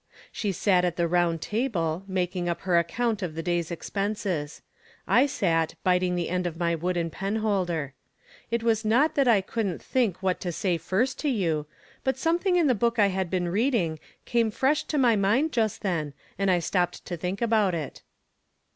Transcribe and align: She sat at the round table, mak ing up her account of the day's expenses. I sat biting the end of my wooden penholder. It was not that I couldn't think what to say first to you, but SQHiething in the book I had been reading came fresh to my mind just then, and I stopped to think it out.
She 0.31 0.51
sat 0.51 0.83
at 0.83 0.95
the 0.95 1.07
round 1.07 1.43
table, 1.43 2.03
mak 2.07 2.35
ing 2.35 2.49
up 2.49 2.61
her 2.61 2.79
account 2.79 3.21
of 3.21 3.35
the 3.35 3.43
day's 3.43 3.69
expenses. 3.69 4.63
I 5.07 5.27
sat 5.27 5.75
biting 5.83 6.15
the 6.15 6.27
end 6.31 6.47
of 6.47 6.57
my 6.57 6.73
wooden 6.73 7.11
penholder. 7.11 7.93
It 8.49 8.63
was 8.63 8.83
not 8.83 9.13
that 9.13 9.27
I 9.27 9.41
couldn't 9.41 9.79
think 9.79 10.23
what 10.23 10.39
to 10.39 10.51
say 10.51 10.79
first 10.79 11.19
to 11.19 11.29
you, 11.29 11.67
but 12.03 12.15
SQHiething 12.15 12.57
in 12.57 12.65
the 12.65 12.73
book 12.73 12.97
I 12.97 13.09
had 13.09 13.29
been 13.29 13.47
reading 13.49 13.99
came 14.25 14.49
fresh 14.49 14.85
to 14.85 14.97
my 14.97 15.15
mind 15.15 15.51
just 15.51 15.81
then, 15.83 16.15
and 16.35 16.49
I 16.49 16.57
stopped 16.57 17.05
to 17.05 17.15
think 17.15 17.39
it 17.39 17.53
out. 17.53 18.01